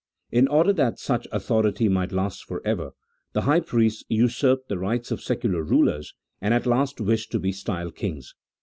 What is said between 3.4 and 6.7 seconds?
high priests usurped the rights of secular rulers, and at